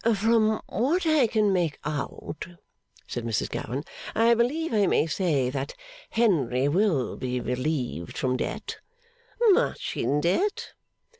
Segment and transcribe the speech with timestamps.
[0.15, 2.47] 'From what I can make out,'
[3.05, 3.83] said Mrs Gowan,
[4.15, 5.75] 'I believe I may say that
[6.09, 8.77] Henry will be relieved from debt'
[9.51, 10.73] 'Much in debt?